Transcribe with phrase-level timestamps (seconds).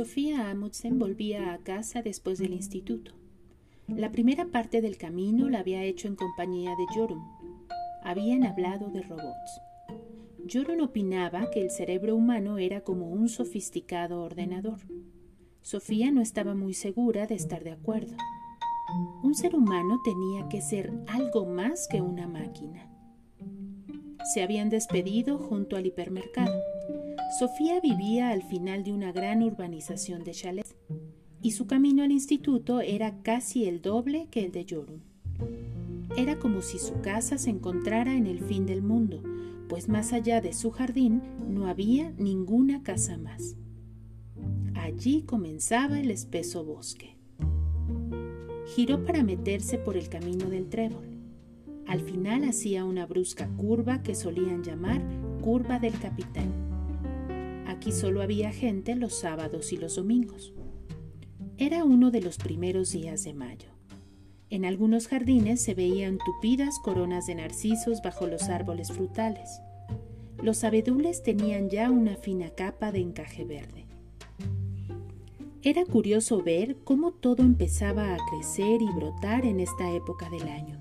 [0.00, 3.12] Sofía Amundsen volvía a casa después del instituto.
[3.86, 7.22] La primera parte del camino la había hecho en compañía de Jorun.
[8.02, 9.60] Habían hablado de robots.
[10.50, 14.78] Jorun opinaba que el cerebro humano era como un sofisticado ordenador.
[15.60, 18.16] Sofía no estaba muy segura de estar de acuerdo.
[19.22, 22.90] Un ser humano tenía que ser algo más que una máquina.
[24.32, 26.58] Se habían despedido junto al hipermercado.
[27.38, 30.74] Sofía vivía al final de una gran urbanización de chalets
[31.40, 35.02] y su camino al instituto era casi el doble que el de Jorun.
[36.16, 39.22] Era como si su casa se encontrara en el fin del mundo,
[39.68, 43.54] pues más allá de su jardín no había ninguna casa más.
[44.74, 47.16] Allí comenzaba el espeso bosque.
[48.74, 51.06] Giró para meterse por el camino del trébol.
[51.86, 55.00] Al final hacía una brusca curva que solían llamar
[55.40, 56.69] curva del capitán.
[57.80, 60.52] Aquí solo había gente los sábados y los domingos.
[61.56, 63.70] Era uno de los primeros días de mayo.
[64.50, 69.62] En algunos jardines se veían tupidas coronas de narcisos bajo los árboles frutales.
[70.42, 73.86] Los abedules tenían ya una fina capa de encaje verde.
[75.62, 80.78] Era curioso ver cómo todo empezaba a crecer y brotar en esta época del año.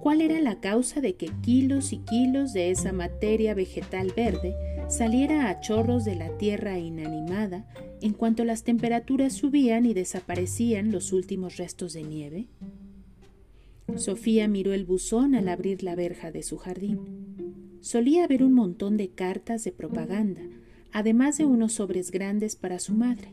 [0.00, 4.56] ¿Cuál era la causa de que kilos y kilos de esa materia vegetal verde
[4.88, 7.66] saliera a chorros de la tierra inanimada
[8.00, 12.48] en cuanto las temperaturas subían y desaparecían los últimos restos de nieve?
[13.96, 17.78] Sofía miró el buzón al abrir la verja de su jardín.
[17.80, 20.42] Solía haber un montón de cartas de propaganda,
[20.92, 23.32] además de unos sobres grandes para su madre.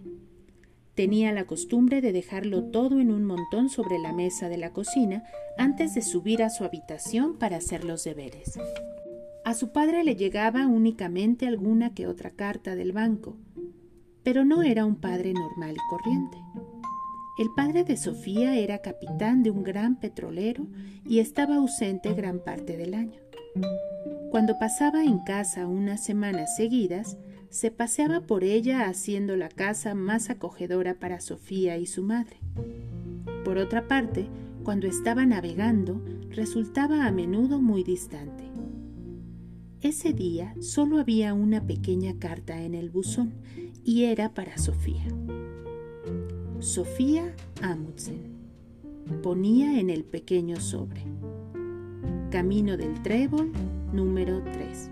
[0.93, 5.23] Tenía la costumbre de dejarlo todo en un montón sobre la mesa de la cocina
[5.57, 8.57] antes de subir a su habitación para hacer los deberes.
[9.45, 13.37] A su padre le llegaba únicamente alguna que otra carta del banco,
[14.23, 16.37] pero no era un padre normal y corriente.
[17.37, 20.65] El padre de Sofía era capitán de un gran petrolero
[21.07, 23.19] y estaba ausente gran parte del año.
[24.31, 27.15] Cuando pasaba en casa unas semanas seguidas,
[27.49, 32.37] se paseaba por ella haciendo la casa más acogedora para Sofía y su madre.
[33.43, 34.27] Por otra parte,
[34.63, 38.34] cuando estaba navegando, resultaba a menudo muy distante.
[39.85, 43.35] Ese día solo había una pequeña carta en el buzón
[43.83, 45.05] y era para Sofía.
[46.59, 48.17] Sofía Amundsen
[49.21, 51.03] ponía en el pequeño sobre.
[52.31, 53.51] Camino del Trébol
[53.93, 54.89] número 3.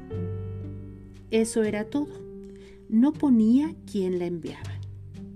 [1.31, 2.21] Eso era todo
[2.87, 4.79] no ponía quién la enviaba,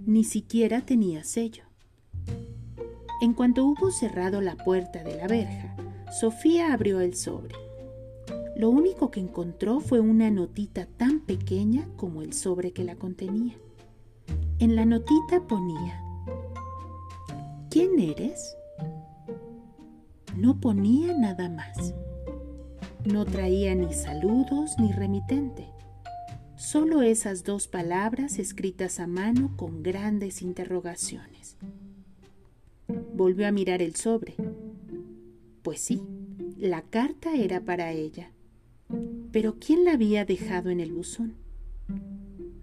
[0.05, 1.63] ni siquiera tenía sello.
[3.23, 5.75] En cuanto hubo cerrado la puerta de la verja,
[6.21, 7.66] Sofía abrió el sobre.
[8.57, 13.53] Lo único que encontró fue una notita tan pequeña como el sobre que la contenía.
[14.57, 16.01] En la notita ponía,
[17.69, 18.57] ¿quién eres?
[20.35, 21.93] No ponía nada más.
[23.05, 25.67] No traía ni saludos ni remitente.
[26.55, 31.57] Solo esas dos palabras escritas a mano con grandes interrogaciones.
[33.13, 34.33] Volvió a mirar el sobre.
[35.61, 36.01] Pues sí,
[36.57, 38.31] la carta era para ella.
[39.31, 41.35] Pero ¿quién la había dejado en el buzón?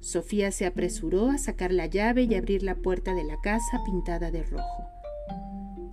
[0.00, 4.30] Sofía se apresuró a sacar la llave y abrir la puerta de la casa pintada
[4.30, 4.84] de rojo.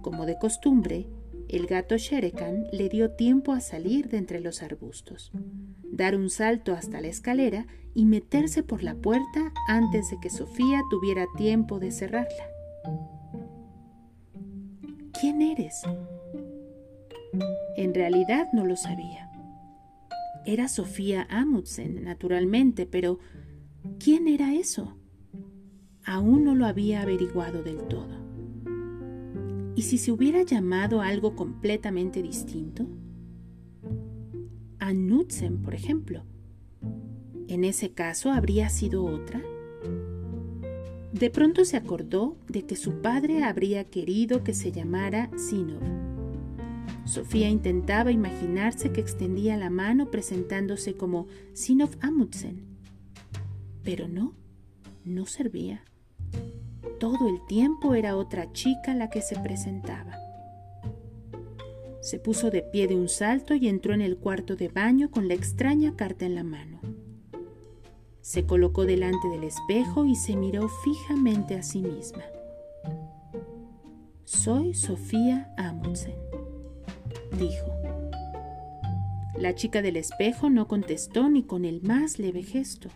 [0.01, 1.07] Como de costumbre,
[1.47, 5.31] el gato Sherekan le dio tiempo a salir de entre los arbustos,
[5.83, 10.81] dar un salto hasta la escalera y meterse por la puerta antes de que Sofía
[10.89, 12.45] tuviera tiempo de cerrarla.
[15.19, 15.81] ¿Quién eres?
[17.77, 19.30] En realidad no lo sabía.
[20.45, 23.19] Era Sofía Amundsen, naturalmente, pero
[23.99, 24.97] ¿quién era eso?
[26.03, 28.21] Aún no lo había averiguado del todo.
[29.75, 32.87] ¿Y si se hubiera llamado algo completamente distinto?
[34.79, 34.93] A
[35.63, 36.25] por ejemplo.
[37.47, 39.41] ¿En ese caso habría sido otra?
[41.13, 46.00] De pronto se acordó de que su padre habría querido que se llamara Sinov.
[47.05, 52.65] Sofía intentaba imaginarse que extendía la mano presentándose como Sinov Amundsen.
[53.83, 54.33] Pero no,
[55.03, 55.83] no servía.
[56.99, 60.17] Todo el tiempo era otra chica la que se presentaba.
[62.01, 65.27] Se puso de pie de un salto y entró en el cuarto de baño con
[65.27, 66.79] la extraña carta en la mano.
[68.21, 72.23] Se colocó delante del espejo y se miró fijamente a sí misma.
[74.23, 76.15] Soy Sofía Amundsen,
[77.37, 77.71] dijo.
[79.37, 82.89] La chica del espejo no contestó ni con el más leve gesto.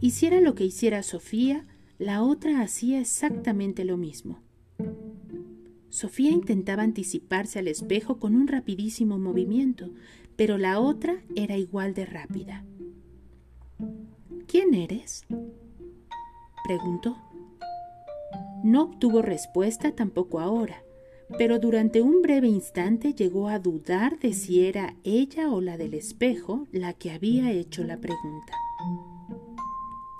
[0.00, 1.66] Hiciera lo que hiciera Sofía,
[1.98, 4.40] la otra hacía exactamente lo mismo.
[5.88, 9.90] Sofía intentaba anticiparse al espejo con un rapidísimo movimiento,
[10.36, 12.64] pero la otra era igual de rápida.
[14.46, 15.24] ¿Quién eres?
[16.66, 17.16] preguntó.
[18.62, 20.82] No obtuvo respuesta tampoco ahora,
[21.38, 25.94] pero durante un breve instante llegó a dudar de si era ella o la del
[25.94, 28.52] espejo la que había hecho la pregunta.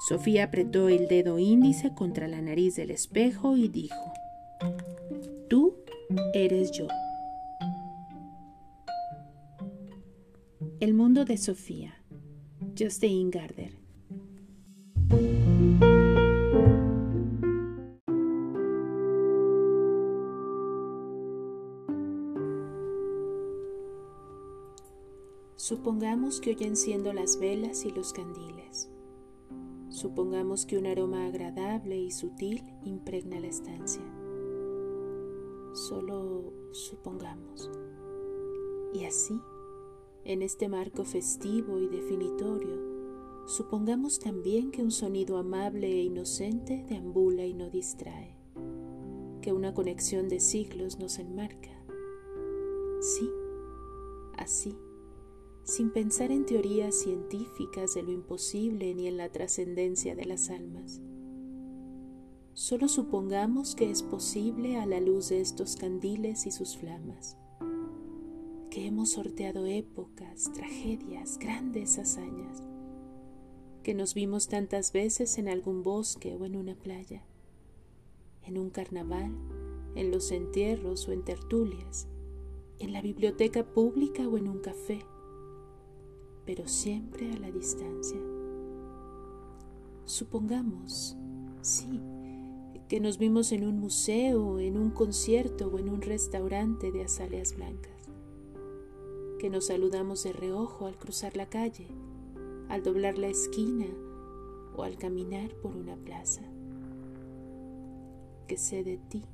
[0.09, 4.13] Sofía apretó el dedo índice contra la nariz del espejo y dijo,
[5.49, 5.75] Tú
[6.35, 6.89] eres yo.
[10.81, 11.95] El mundo de Sofía,
[12.79, 13.86] Jostein Garder.
[25.69, 28.89] Supongamos que hoy enciendo las velas y los candiles.
[29.89, 34.05] Supongamos que un aroma agradable y sutil impregna la estancia.
[35.73, 37.69] Solo supongamos.
[38.95, 39.41] Y así,
[40.23, 47.45] en este marco festivo y definitorio, supongamos también que un sonido amable e inocente deambula
[47.45, 48.37] y no distrae,
[49.43, 51.73] que una conexión de siglos nos enmarca.
[53.01, 53.29] Sí,
[54.37, 54.79] así
[55.67, 61.01] sin pensar en teorías científicas de lo imposible ni en la trascendencia de las almas.
[62.55, 67.37] Solo supongamos que es posible a la luz de estos candiles y sus flamas,
[68.71, 72.63] que hemos sorteado épocas, tragedias, grandes hazañas,
[73.83, 77.25] que nos vimos tantas veces en algún bosque o en una playa,
[78.45, 79.37] en un carnaval,
[79.97, 82.07] en los entierros o en tertulias,
[82.79, 85.01] en la biblioteca pública o en un café
[86.47, 88.21] pero siempre a la distancia.
[90.05, 91.17] Supongamos,
[91.61, 92.01] sí,
[92.89, 97.57] que nos vimos en un museo, en un concierto o en un restaurante de azaleas
[97.57, 97.93] blancas,
[99.41, 101.89] que nos saludamos de reojo al cruzar la calle,
[102.69, 103.87] al doblar la esquina
[104.77, 106.43] o al caminar por una plaza,
[108.47, 109.25] que sé de ti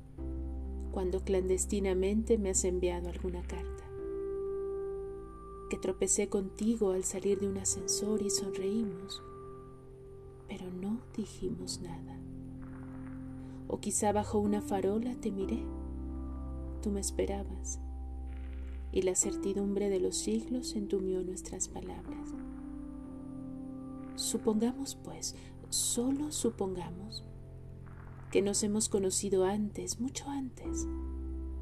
[0.91, 3.83] cuando clandestinamente me has enviado alguna carta
[5.73, 9.23] que tropecé contigo al salir de un ascensor y sonreímos,
[10.47, 12.15] pero no dijimos nada.
[13.67, 15.65] O quizá bajo una farola te miré,
[16.83, 17.79] tú me esperabas,
[18.91, 22.29] y la certidumbre de los siglos entumió nuestras palabras.
[24.13, 25.35] Supongamos, pues,
[25.69, 27.23] solo supongamos,
[28.29, 30.87] que nos hemos conocido antes, mucho antes,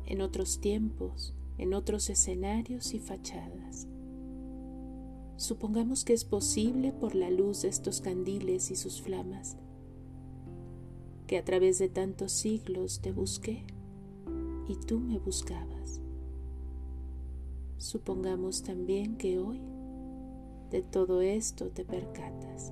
[0.05, 3.87] en otros tiempos, en otros escenarios y fachadas.
[5.41, 9.57] Supongamos que es posible por la luz de estos candiles y sus flamas,
[11.25, 13.65] que a través de tantos siglos te busqué
[14.67, 15.99] y tú me buscabas.
[17.77, 19.59] Supongamos también que hoy
[20.69, 22.71] de todo esto te percatas.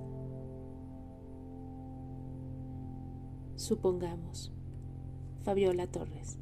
[3.56, 4.52] Supongamos,
[5.42, 6.38] Fabiola Torres.